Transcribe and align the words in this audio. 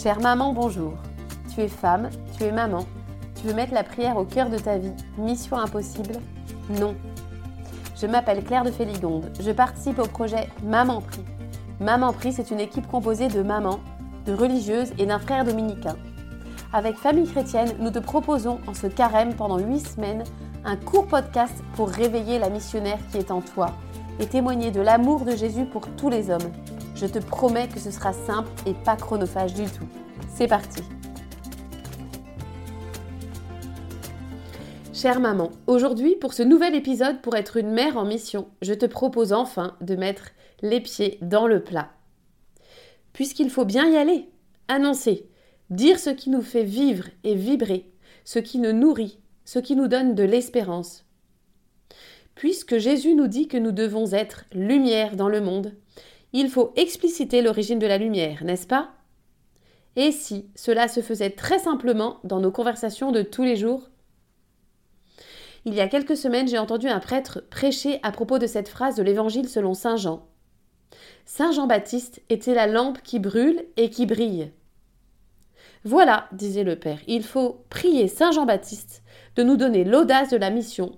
Chère 0.00 0.20
maman, 0.20 0.52
bonjour. 0.52 0.92
Tu 1.52 1.60
es 1.60 1.66
femme, 1.66 2.08
tu 2.36 2.44
es 2.44 2.52
maman. 2.52 2.86
Tu 3.34 3.48
veux 3.48 3.52
mettre 3.52 3.74
la 3.74 3.82
prière 3.82 4.16
au 4.16 4.24
cœur 4.24 4.48
de 4.48 4.56
ta 4.56 4.78
vie. 4.78 4.92
Mission 5.16 5.56
impossible 5.56 6.12
Non. 6.78 6.94
Je 8.00 8.06
m'appelle 8.06 8.44
Claire 8.44 8.62
de 8.62 8.70
Féligonde. 8.70 9.32
Je 9.40 9.50
participe 9.50 9.98
au 9.98 10.06
projet 10.06 10.50
Maman 10.62 11.00
Prie. 11.00 11.24
Maman 11.80 12.12
Prie, 12.12 12.32
c'est 12.32 12.52
une 12.52 12.60
équipe 12.60 12.86
composée 12.86 13.26
de 13.26 13.42
mamans, 13.42 13.80
de 14.24 14.34
religieuses 14.34 14.92
et 14.98 15.06
d'un 15.06 15.18
frère 15.18 15.44
dominicain. 15.44 15.96
Avec 16.72 16.96
Famille 16.96 17.28
Chrétienne, 17.28 17.74
nous 17.80 17.90
te 17.90 17.98
proposons 17.98 18.60
en 18.68 18.74
ce 18.74 18.86
carême 18.86 19.34
pendant 19.34 19.58
8 19.58 19.80
semaines 19.80 20.22
un 20.64 20.76
court 20.76 21.08
podcast 21.08 21.54
pour 21.74 21.88
réveiller 21.88 22.38
la 22.38 22.50
missionnaire 22.50 23.00
qui 23.10 23.18
est 23.18 23.32
en 23.32 23.40
toi 23.40 23.72
et 24.20 24.26
témoigner 24.26 24.70
de 24.70 24.80
l'amour 24.80 25.24
de 25.24 25.34
Jésus 25.34 25.64
pour 25.64 25.88
tous 25.96 26.08
les 26.08 26.30
hommes. 26.30 26.52
Je 27.00 27.06
te 27.06 27.20
promets 27.20 27.68
que 27.68 27.78
ce 27.78 27.92
sera 27.92 28.12
simple 28.12 28.50
et 28.66 28.74
pas 28.74 28.96
chronophage 28.96 29.54
du 29.54 29.66
tout. 29.66 29.86
C'est 30.34 30.48
parti 30.48 30.82
Chère 34.92 35.20
maman, 35.20 35.52
aujourd'hui 35.68 36.16
pour 36.16 36.32
ce 36.32 36.42
nouvel 36.42 36.74
épisode 36.74 37.20
pour 37.20 37.36
être 37.36 37.56
une 37.56 37.70
mère 37.70 37.98
en 37.98 38.04
mission, 38.04 38.48
je 38.62 38.74
te 38.74 38.84
propose 38.84 39.32
enfin 39.32 39.76
de 39.80 39.94
mettre 39.94 40.30
les 40.60 40.80
pieds 40.80 41.18
dans 41.22 41.46
le 41.46 41.62
plat. 41.62 41.92
Puisqu'il 43.12 43.48
faut 43.48 43.64
bien 43.64 43.88
y 43.88 43.96
aller, 43.96 44.28
annoncer, 44.66 45.28
dire 45.70 46.00
ce 46.00 46.10
qui 46.10 46.30
nous 46.30 46.42
fait 46.42 46.64
vivre 46.64 47.04
et 47.22 47.36
vibrer, 47.36 47.92
ce 48.24 48.40
qui 48.40 48.58
nous 48.58 48.72
nourrit, 48.72 49.20
ce 49.44 49.60
qui 49.60 49.76
nous 49.76 49.86
donne 49.86 50.16
de 50.16 50.24
l'espérance. 50.24 51.04
Puisque 52.34 52.78
Jésus 52.78 53.14
nous 53.14 53.28
dit 53.28 53.46
que 53.46 53.56
nous 53.56 53.72
devons 53.72 54.12
être 54.12 54.46
lumière 54.52 55.14
dans 55.14 55.28
le 55.28 55.40
monde, 55.40 55.74
il 56.32 56.48
faut 56.50 56.72
expliciter 56.76 57.42
l'origine 57.42 57.78
de 57.78 57.86
la 57.86 57.98
lumière, 57.98 58.44
n'est-ce 58.44 58.66
pas? 58.66 58.90
Et 59.96 60.12
si 60.12 60.50
cela 60.54 60.88
se 60.88 61.00
faisait 61.00 61.30
très 61.30 61.58
simplement 61.58 62.20
dans 62.24 62.40
nos 62.40 62.52
conversations 62.52 63.10
de 63.12 63.22
tous 63.22 63.42
les 63.42 63.56
jours? 63.56 63.88
Il 65.64 65.74
y 65.74 65.80
a 65.80 65.88
quelques 65.88 66.16
semaines, 66.16 66.48
j'ai 66.48 66.58
entendu 66.58 66.88
un 66.88 67.00
prêtre 67.00 67.42
prêcher 67.50 67.98
à 68.02 68.12
propos 68.12 68.38
de 68.38 68.46
cette 68.46 68.68
phrase 68.68 68.96
de 68.96 69.02
l'Évangile 69.02 69.48
selon 69.48 69.74
Saint 69.74 69.96
Jean. 69.96 70.26
Saint 71.26 71.52
Jean-Baptiste 71.52 72.22
était 72.30 72.54
la 72.54 72.66
lampe 72.66 73.02
qui 73.02 73.18
brûle 73.18 73.64
et 73.76 73.90
qui 73.90 74.06
brille. 74.06 74.50
Voilà, 75.84 76.28
disait 76.32 76.64
le 76.64 76.76
Père, 76.76 77.00
il 77.06 77.22
faut 77.22 77.64
prier 77.70 78.08
Saint 78.08 78.30
Jean-Baptiste 78.30 79.02
de 79.36 79.42
nous 79.42 79.56
donner 79.56 79.84
l'audace 79.84 80.30
de 80.30 80.36
la 80.36 80.50
mission, 80.50 80.92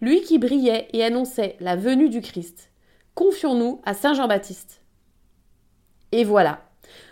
lui 0.00 0.22
qui 0.22 0.38
brillait 0.38 0.88
et 0.92 1.04
annonçait 1.04 1.56
la 1.60 1.76
venue 1.76 2.08
du 2.08 2.20
Christ. 2.20 2.70
Confions-nous 3.14 3.80
à 3.84 3.94
Saint 3.94 4.12
Jean-Baptiste. 4.14 4.82
Et 6.10 6.24
voilà, 6.24 6.68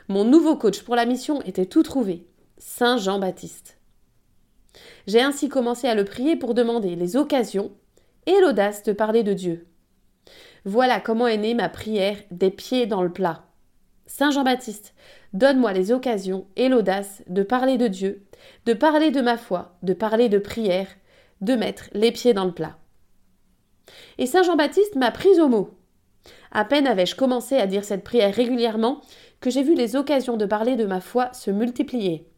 mon 0.08 0.24
nouveau 0.24 0.56
coach 0.56 0.82
pour 0.82 0.96
la 0.96 1.06
mission 1.06 1.40
était 1.42 1.66
tout 1.66 1.84
trouvé, 1.84 2.26
Saint 2.58 2.96
Jean-Baptiste. 2.96 3.78
J'ai 5.06 5.20
ainsi 5.20 5.48
commencé 5.48 5.86
à 5.86 5.94
le 5.94 6.04
prier 6.04 6.34
pour 6.34 6.54
demander 6.54 6.96
les 6.96 7.16
occasions 7.16 7.70
et 8.26 8.40
l'audace 8.40 8.82
de 8.82 8.92
parler 8.92 9.22
de 9.22 9.32
Dieu. 9.32 9.68
Voilà 10.64 10.98
comment 10.98 11.28
est 11.28 11.36
née 11.36 11.54
ma 11.54 11.68
prière 11.68 12.16
des 12.32 12.50
pieds 12.50 12.86
dans 12.86 13.02
le 13.02 13.12
plat. 13.12 13.44
Saint 14.06 14.32
Jean-Baptiste, 14.32 14.94
donne-moi 15.32 15.72
les 15.72 15.92
occasions 15.92 16.46
et 16.56 16.68
l'audace 16.68 17.22
de 17.28 17.44
parler 17.44 17.78
de 17.78 17.86
Dieu, 17.86 18.26
de 18.66 18.72
parler 18.74 19.12
de 19.12 19.20
ma 19.20 19.36
foi, 19.36 19.76
de 19.84 19.92
parler 19.92 20.28
de 20.28 20.38
prière, 20.38 20.88
de 21.42 21.54
mettre 21.54 21.90
les 21.92 22.10
pieds 22.10 22.34
dans 22.34 22.44
le 22.44 22.52
plat. 22.52 22.76
Et 24.18 24.26
Saint 24.26 24.42
Jean-Baptiste 24.42 24.96
m'a 24.96 25.12
prise 25.12 25.38
au 25.38 25.48
mot. 25.48 25.70
À 26.52 26.66
peine 26.66 26.86
avais-je 26.86 27.16
commencé 27.16 27.56
à 27.56 27.66
dire 27.66 27.84
cette 27.84 28.04
prière 28.04 28.34
régulièrement 28.34 29.00
que 29.40 29.50
j'ai 29.50 29.62
vu 29.62 29.74
les 29.74 29.96
occasions 29.96 30.36
de 30.36 30.46
parler 30.46 30.76
de 30.76 30.84
ma 30.84 31.00
foi 31.00 31.32
se 31.32 31.50
multiplier. 31.50 32.28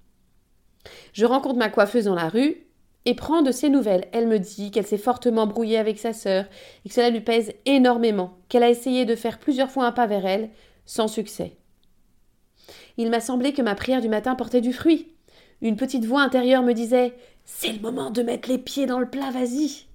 Je 1.12 1.26
rencontre 1.26 1.58
ma 1.58 1.68
coiffeuse 1.68 2.04
dans 2.04 2.14
la 2.14 2.28
rue 2.28 2.66
et 3.06 3.14
prends 3.14 3.42
de 3.42 3.50
ses 3.50 3.68
nouvelles. 3.68 4.06
Elle 4.12 4.28
me 4.28 4.38
dit 4.38 4.70
qu'elle 4.70 4.86
s'est 4.86 4.98
fortement 4.98 5.46
brouillée 5.46 5.78
avec 5.78 5.98
sa 5.98 6.12
sœur 6.12 6.46
et 6.84 6.88
que 6.88 6.94
cela 6.94 7.10
lui 7.10 7.20
pèse 7.20 7.52
énormément, 7.66 8.38
qu'elle 8.48 8.62
a 8.62 8.70
essayé 8.70 9.04
de 9.04 9.16
faire 9.16 9.38
plusieurs 9.38 9.70
fois 9.70 9.86
un 9.86 9.92
pas 9.92 10.06
vers 10.06 10.26
elle, 10.26 10.50
sans 10.86 11.08
succès. 11.08 11.56
Il 12.96 13.10
m'a 13.10 13.20
semblé 13.20 13.52
que 13.52 13.62
ma 13.62 13.74
prière 13.74 14.00
du 14.00 14.08
matin 14.08 14.36
portait 14.36 14.60
du 14.60 14.72
fruit. 14.72 15.08
Une 15.60 15.76
petite 15.76 16.04
voix 16.04 16.22
intérieure 16.22 16.62
me 16.62 16.72
disait 16.72 17.14
C'est 17.44 17.72
le 17.72 17.80
moment 17.80 18.10
de 18.10 18.22
mettre 18.22 18.48
les 18.48 18.58
pieds 18.58 18.86
dans 18.86 19.00
le 19.00 19.10
plat, 19.10 19.30
vas-y 19.30 19.86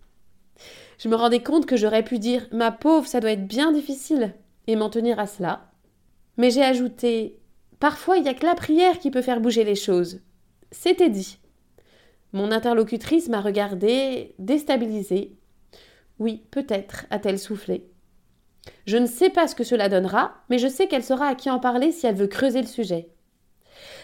je 0.99 1.07
me 1.07 1.15
rendais 1.15 1.41
compte 1.41 1.65
que 1.65 1.77
j'aurais 1.77 2.03
pu 2.03 2.19
dire 2.19 2.47
Ma 2.51 2.71
pauvre, 2.71 3.07
ça 3.07 3.19
doit 3.19 3.31
être 3.31 3.47
bien 3.47 3.71
difficile, 3.71 4.35
et 4.67 4.75
m'en 4.75 4.89
tenir 4.89 5.19
à 5.19 5.25
cela. 5.25 5.71
Mais 6.37 6.51
j'ai 6.51 6.63
ajouté 6.63 7.39
Parfois, 7.79 8.17
il 8.17 8.23
n'y 8.23 8.29
a 8.29 8.33
que 8.33 8.45
la 8.45 8.55
prière 8.55 8.99
qui 8.99 9.09
peut 9.09 9.21
faire 9.21 9.39
bouger 9.39 9.63
les 9.63 9.75
choses. 9.75 10.19
C'était 10.71 11.09
dit. 11.09 11.39
Mon 12.33 12.51
interlocutrice 12.51 13.29
m'a 13.29 13.39
regardée, 13.39 14.35
déstabilisée. 14.37 15.37
Oui, 16.19 16.43
peut-être, 16.51 17.05
a-t-elle 17.09 17.39
soufflé. 17.39 17.89
Je 18.85 18.97
ne 18.97 19.05
sais 19.05 19.29
pas 19.29 19.47
ce 19.47 19.55
que 19.55 19.63
cela 19.63 19.87
donnera, 19.87 20.33
mais 20.49 20.57
je 20.57 20.67
sais 20.67 20.87
qu'elle 20.87 21.03
saura 21.03 21.27
à 21.27 21.35
qui 21.35 21.49
en 21.49 21.59
parler 21.59 21.91
si 21.91 22.05
elle 22.05 22.15
veut 22.15 22.27
creuser 22.27 22.61
le 22.61 22.67
sujet. 22.67 23.09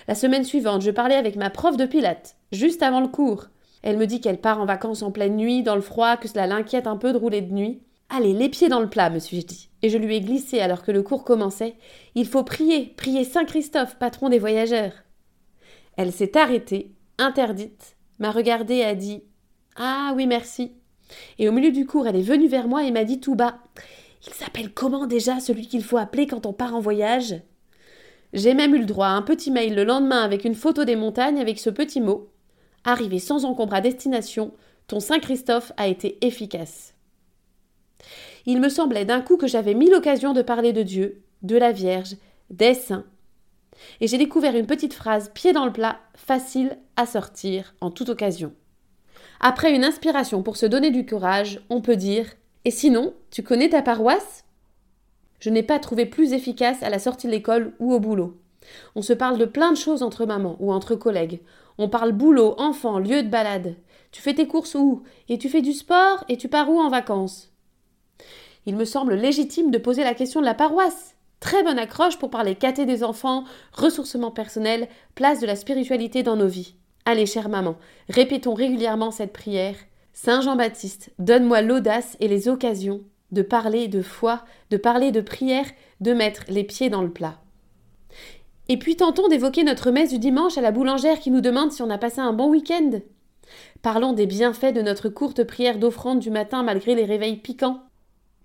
La 0.08 0.16
semaine 0.16 0.46
suivante, 0.46 0.82
je 0.82 0.92
parlais 0.92 1.16
avec 1.16 1.36
ma 1.36 1.50
prof 1.50 1.76
de 1.76 1.86
pilates, 1.86 2.38
juste 2.54 2.82
avant 2.82 3.02
le 3.02 3.10
cours. 3.10 3.48
Elle 3.86 3.98
me 3.98 4.08
dit 4.08 4.20
qu'elle 4.20 4.42
part 4.42 4.60
en 4.60 4.66
vacances 4.66 5.04
en 5.04 5.12
pleine 5.12 5.38
nuit, 5.38 5.62
dans 5.62 5.76
le 5.76 5.82
froid, 5.82 6.18
que 6.18 6.28
cela 6.28 6.48
l'inquiète 6.48 6.88
un 6.88 6.98
peu 6.98 7.14
de 7.14 7.20
rouler 7.20 7.42
de 7.42 7.54
nuit. 7.54 7.84
Allez, 8.10 8.34
les 8.34 8.50
pieds 8.50 8.68
dans 8.68 8.80
le 8.80 8.90
plat, 8.90 9.12
me 9.12 9.20
suis-je 9.20 9.46
dit. 9.46 9.70
Et 9.84 9.90
je 9.90 10.00
lui 10.00 10.16
ai 10.16 10.22
glissé 10.22 10.60
alors 10.60 10.82
que 10.82 10.92
le 10.92 11.04
cours 11.04 11.24
commençait. 11.24 11.76
Il 12.16 12.26
faut 12.26 12.44
prier, 12.44 12.96
prier 12.98 13.24
Saint 13.24 13.46
Christophe, 13.46 13.98
patron 14.00 14.30
des 14.30 14.40
voyageurs. 14.40 14.92
Elle 15.98 16.12
s'est 16.12 16.36
arrêtée, 16.36 16.94
interdite, 17.20 17.96
m'a 18.18 18.32
regardée 18.32 18.78
et 18.78 18.86
a 18.86 18.96
dit 18.96 19.22
Ah 19.76 20.14
oui, 20.16 20.26
merci. 20.26 20.72
Et 21.38 21.48
au 21.48 21.52
milieu 21.52 21.72
du 21.72 21.86
cours, 21.86 22.08
elle 22.08 22.16
est 22.16 22.24
venue 22.24 22.48
vers 22.48 22.68
moi 22.68 22.86
et 22.86 22.92
m'a 22.92 23.04
dit 23.04 23.20
tout 23.20 23.36
bas 23.36 23.60
Il 24.26 24.34
s'appelle 24.34 24.74
comment 24.74 25.06
déjà 25.06 25.40
celui 25.40 25.68
qu'il 25.68 25.84
faut 25.84 25.98
appeler 25.98 26.26
quand 26.26 26.48
on 26.48 26.54
part 26.54 26.74
en 26.74 26.80
voyage? 26.80 27.36
J'ai 28.34 28.56
même 28.56 28.74
eu 28.74 28.80
le 28.80 28.86
droit 28.86 29.08
à 29.08 29.12
un 29.12 29.22
petit 29.22 29.52
mail 29.52 29.76
le 29.76 29.84
lendemain 29.84 30.24
avec 30.24 30.44
une 30.44 30.56
photo 30.56 30.86
des 30.86 30.96
montagnes 30.96 31.40
avec 31.40 31.60
ce 31.60 31.70
petit 31.70 32.02
mot 32.02 32.32
Arrivé 32.86 33.18
sans 33.18 33.46
encombre 33.46 33.74
à 33.74 33.82
destination, 33.82 34.54
ton 34.88 35.00
Saint 35.00 35.20
Christophe 35.20 35.72
a 35.76 35.88
été 35.88 36.24
efficace. 36.26 36.94
Il 38.46 38.62
me 38.62 38.70
semblait 38.70 39.06
d'un 39.06 39.22
coup 39.22 39.38
que 39.38 39.48
j'avais 39.48 39.74
mille 39.74 39.96
occasions 39.96 40.34
de 40.34 40.44
parler 40.44 40.72
de 40.72 40.84
Dieu, 40.84 41.24
de 41.42 41.58
la 41.58 41.72
Vierge, 41.72 42.16
des 42.52 42.76
saints. 42.76 43.06
Et 44.00 44.08
j'ai 44.08 44.20
découvert 44.20 44.56
une 44.56 44.68
petite 44.68 44.94
phrase 44.94 45.32
pied 45.34 45.52
dans 45.52 45.66
le 45.66 45.74
plat, 45.74 46.00
facile 46.16 46.78
à 46.96 47.08
sortir 47.08 47.74
en 47.82 47.90
toute 47.90 48.10
occasion. 48.10 48.54
Après 49.40 49.76
une 49.76 49.84
inspiration 49.84 50.44
pour 50.44 50.56
se 50.56 50.68
donner 50.68 50.92
du 50.92 51.06
courage, 51.06 51.60
on 51.70 51.82
peut 51.82 51.98
dire 51.98 52.28
Et 52.66 52.72
sinon, 52.72 53.16
tu 53.32 53.42
connais 53.42 53.70
ta 53.70 53.82
paroisse? 53.82 54.46
Je 55.40 55.50
n'ai 55.50 55.64
pas 55.64 55.80
trouvé 55.80 56.06
plus 56.06 56.34
efficace 56.34 56.84
à 56.84 56.90
la 56.90 57.00
sortie 57.00 57.28
de 57.28 57.32
l'école 57.32 57.74
ou 57.80 57.94
au 57.94 58.00
boulot. 58.00 58.40
On 58.96 59.02
se 59.02 59.14
parle 59.14 59.38
de 59.38 59.46
plein 59.46 59.72
de 59.72 59.78
choses 59.78 60.04
entre 60.04 60.26
mamans 60.26 60.56
ou 60.60 60.72
entre 60.72 60.96
collègues. 60.96 61.42
On 61.78 61.90
parle 61.90 62.12
boulot, 62.12 62.56
enfant, 62.58 63.00
lieu 63.00 63.24
de 63.24 63.30
balade. 63.30 63.76
Tu 64.12 64.22
fais 64.22 64.34
tes 64.34 64.48
courses 64.48 64.76
où? 64.76 65.04
Et 65.28 65.38
tu 65.38 65.50
fais 65.50 65.62
du 65.62 65.74
sport? 65.74 66.24
Et 66.30 66.38
tu 66.38 66.48
pars 66.48 66.70
où 66.70 66.80
en 66.80 66.90
vacances? 66.90 67.52
Il 68.66 68.76
me 68.76 68.86
semble 68.86 69.16
légitime 69.16 69.72
de 69.72 69.78
poser 69.78 70.04
la 70.04 70.14
question 70.14 70.40
de 70.40 70.46
la 70.46 70.54
paroisse. 70.54 71.16
Très 71.40 71.64
bonne 71.64 71.78
accroche 71.78 72.18
pour 72.18 72.30
parler 72.30 72.56
caté 72.56 72.86
des 72.86 73.04
enfants, 73.04 73.44
ressourcement 73.74 74.32
personnel, 74.32 74.88
place 75.16 75.42
de 75.42 75.46
la 75.46 75.56
spiritualité 75.56 76.24
dans 76.24 76.38
nos 76.38 76.48
vies. 76.48 76.76
Allez, 77.06 77.26
chère 77.26 77.50
maman, 77.50 77.76
répétons 78.10 78.54
régulièrement 78.54 79.12
cette 79.12 79.34
prière. 79.34 79.76
Saint 80.14 80.42
Jean-Baptiste, 80.42 81.12
donne-moi 81.20 81.62
l'audace 81.62 82.16
et 82.20 82.28
les 82.28 82.48
occasions 82.48 83.02
de 83.32 83.42
parler 83.42 83.88
de 83.88 84.02
foi, 84.02 84.46
de 84.72 84.78
parler 84.78 85.12
de 85.12 85.22
prière, 85.22 85.68
de 86.00 86.14
mettre 86.14 86.46
les 86.48 86.64
pieds 86.64 86.90
dans 86.90 87.02
le 87.02 87.12
plat. 87.12 87.42
Et 88.68 88.78
puis 88.78 88.96
tentons 88.96 89.28
d'évoquer 89.28 89.64
notre 89.64 89.92
messe 89.92 90.10
du 90.10 90.20
dimanche 90.20 90.58
à 90.58 90.62
la 90.62 90.72
boulangère 90.72 91.20
qui 91.20 91.32
nous 91.32 91.42
demande 91.42 91.72
si 91.72 91.82
on 91.82 91.90
a 91.90 91.98
passé 91.98 92.20
un 92.20 92.34
bon 92.34 92.50
week-end. 92.50 93.00
Parlons 93.82 94.14
des 94.14 94.26
bienfaits 94.26 94.74
de 94.74 94.82
notre 94.82 95.10
courte 95.10 95.44
prière 95.44 95.78
d'offrande 95.78 96.20
du 96.20 96.32
matin 96.32 96.64
malgré 96.64 96.96
les 96.96 97.06
réveils 97.06 97.38
piquants. 97.38 97.82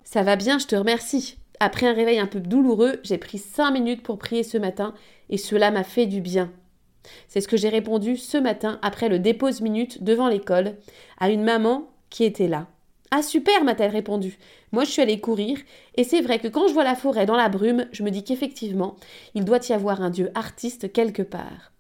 Ça 0.05 0.23
va 0.23 0.37
bien, 0.37 0.59
je 0.59 0.67
te 0.67 0.77
remercie. 0.77 1.39
Après 1.59 1.87
un 1.87 1.95
réveil 1.95 2.19
un 2.19 2.27
peu 2.27 2.41
douloureux, 2.41 3.01
j'ai 3.03 3.19
pris 3.19 3.39
cinq 3.39 3.71
minutes 3.71 4.03
pour 4.03 4.19
prier 4.19 4.43
ce 4.43 4.59
matin 4.59 4.95
et 5.29 5.39
cela 5.39 5.71
m'a 5.71 5.85
fait 5.85 6.07
du 6.07 6.21
bien. 6.21 6.51
C'est 7.29 7.41
ce 7.41 7.49
que 7.49 7.57
j'ai 7.57 7.69
répondu 7.71 8.17
ce 8.17 8.37
matin 8.37 8.79
après 8.83 9.09
le 9.09 9.19
dépose 9.19 9.63
minute 9.63 10.03
devant 10.03 10.29
l'école 10.29 10.77
à 11.19 11.31
une 11.31 11.45
maman 11.45 11.91
qui 12.11 12.25
était 12.25 12.49
là. 12.49 12.67
Ah 13.11 13.23
super, 13.23 13.65
m'a-t-elle 13.65 13.91
répondu. 13.91 14.39
Moi 14.73 14.85
je 14.85 14.91
suis 14.91 15.03
allée 15.03 15.21
courir, 15.21 15.59
et 15.97 16.05
c'est 16.05 16.21
vrai 16.21 16.39
que 16.39 16.49
quand 16.49 16.69
je 16.69 16.73
vois 16.73 16.85
la 16.85 16.95
forêt 16.95 17.27
dans 17.27 17.37
la 17.37 17.49
brume, 17.49 17.87
je 17.91 18.05
me 18.05 18.11
dis 18.11 18.23
qu'effectivement, 18.23 18.97
il 19.35 19.45
doit 19.45 19.69
y 19.69 19.73
avoir 19.73 20.01
un 20.01 20.11
Dieu 20.11 20.31
artiste 20.35 20.93
quelque 20.93 21.23
part. 21.23 21.73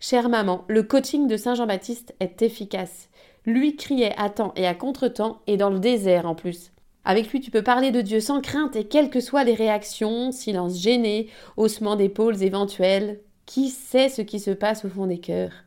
Chère 0.00 0.28
maman, 0.28 0.66
le 0.68 0.82
coaching 0.82 1.26
de 1.28 1.38
Saint 1.38 1.54
Jean-Baptiste 1.54 2.14
est 2.20 2.42
efficace. 2.42 3.08
Lui 3.46 3.76
criait 3.76 4.14
à 4.18 4.28
temps 4.28 4.52
et 4.54 4.66
à 4.66 4.74
contre-temps, 4.74 5.40
et 5.46 5.56
dans 5.56 5.70
le 5.70 5.78
désert 5.78 6.26
en 6.26 6.34
plus. 6.34 6.72
Avec 7.06 7.30
lui, 7.30 7.40
tu 7.40 7.50
peux 7.50 7.62
parler 7.62 7.90
de 7.90 8.02
Dieu 8.02 8.20
sans 8.20 8.40
crainte 8.40 8.76
et 8.76 8.84
quelles 8.84 9.10
que 9.10 9.20
soient 9.20 9.44
les 9.44 9.54
réactions, 9.54 10.30
silence 10.30 10.78
gêné, 10.78 11.28
haussement 11.56 11.96
d'épaules 11.96 12.42
éventuels. 12.42 13.20
Qui 13.46 13.68
sait 13.70 14.08
ce 14.08 14.22
qui 14.22 14.40
se 14.40 14.50
passe 14.50 14.84
au 14.84 14.88
fond 14.88 15.06
des 15.06 15.20
cœurs? 15.20 15.64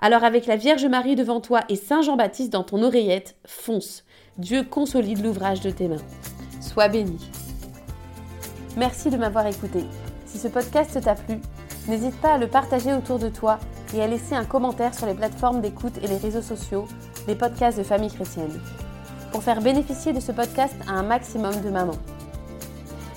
Alors 0.00 0.24
avec 0.24 0.46
la 0.46 0.56
Vierge 0.56 0.86
Marie 0.86 1.16
devant 1.16 1.40
toi 1.40 1.60
et 1.68 1.76
Saint 1.76 2.02
Jean-Baptiste 2.02 2.52
dans 2.52 2.64
ton 2.64 2.82
oreillette, 2.82 3.36
fonce. 3.46 4.04
Dieu 4.38 4.62
consolide 4.62 5.24
l'ouvrage 5.24 5.60
de 5.60 5.70
tes 5.70 5.88
mains. 5.88 6.02
Sois 6.60 6.88
béni. 6.88 7.18
Merci 8.76 9.10
de 9.10 9.16
m'avoir 9.16 9.46
écouté. 9.46 9.84
Si 10.26 10.38
ce 10.38 10.48
podcast 10.48 11.00
t'a 11.02 11.14
plu, 11.14 11.40
n'hésite 11.88 12.18
pas 12.20 12.34
à 12.34 12.38
le 12.38 12.46
partager 12.46 12.92
autour 12.94 13.18
de 13.18 13.28
toi 13.28 13.58
et 13.94 14.02
à 14.02 14.06
laisser 14.06 14.34
un 14.34 14.44
commentaire 14.44 14.94
sur 14.94 15.06
les 15.06 15.14
plateformes 15.14 15.60
d'écoute 15.60 15.98
et 16.02 16.06
les 16.06 16.16
réseaux 16.16 16.42
sociaux 16.42 16.86
des 17.26 17.34
podcasts 17.34 17.78
de 17.78 17.82
famille 17.82 18.12
chrétienne. 18.12 18.60
Pour 19.32 19.42
faire 19.42 19.60
bénéficier 19.60 20.12
de 20.12 20.20
ce 20.20 20.32
podcast 20.32 20.74
à 20.88 20.92
un 20.92 21.02
maximum 21.02 21.60
de 21.60 21.70
mamans. 21.70 21.98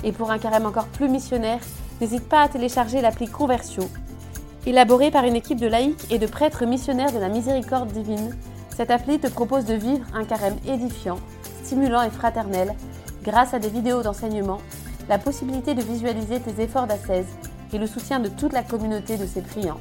Et 0.04 0.12
pour 0.12 0.32
un 0.32 0.40
carême 0.40 0.66
encore 0.66 0.88
plus 0.88 1.08
missionnaire, 1.08 1.62
n'hésite 2.02 2.28
pas 2.28 2.42
à 2.42 2.48
télécharger 2.48 3.02
l'appli 3.02 3.28
Conversion. 3.28 3.90
Élaborée 4.66 5.12
par 5.12 5.26
une 5.26 5.36
équipe 5.36 5.60
de 5.60 5.68
laïcs 5.68 6.10
et 6.10 6.20
de 6.20 6.26
prêtres 6.26 6.66
missionnaires 6.66 7.12
de 7.12 7.20
la 7.20 7.28
miséricorde 7.28 7.92
divine, 7.92 8.34
cette 8.76 8.92
appli 8.92 9.20
te 9.20 9.28
propose 9.28 9.66
de 9.66 9.74
vivre 9.74 10.06
un 10.14 10.24
carême 10.24 10.56
édifiant, 10.66 11.20
stimulant 11.64 12.02
et 12.02 12.10
fraternel, 12.10 12.74
grâce 13.24 13.54
à 13.54 13.60
des 13.60 13.68
vidéos 13.68 14.04
d'enseignement, 14.04 14.60
la 15.10 15.18
possibilité 15.18 15.74
de 15.74 15.82
visualiser 15.82 16.40
tes 16.40 16.64
efforts 16.64 16.88
d'ascèse 16.88 17.28
et 17.74 17.78
le 17.78 17.88
soutien 17.88 18.22
de 18.22 18.30
toute 18.30 18.54
la 18.54 18.64
communauté 18.64 19.18
de 19.18 19.26
ces 19.26 19.42
priants. 19.42 19.80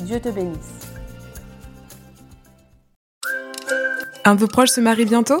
Dieu 0.00 0.18
te 0.18 0.30
bénisse. 0.30 0.88
Un 4.24 4.34
de 4.34 4.40
vos 4.40 4.48
proches 4.48 4.70
se 4.70 4.80
marie 4.80 5.04
bientôt? 5.04 5.40